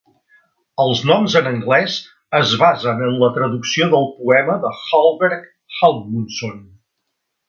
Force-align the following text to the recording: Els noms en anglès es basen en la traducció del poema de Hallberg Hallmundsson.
Els 0.83 1.01
noms 1.09 1.33
en 1.41 1.49
anglès 1.49 1.97
es 2.39 2.55
basen 2.61 3.03
en 3.07 3.19
la 3.23 3.29
traducció 3.35 3.89
del 3.95 4.07
poema 4.23 4.55
de 4.67 4.71
Hallberg 4.85 5.45
Hallmundsson. 5.81 6.57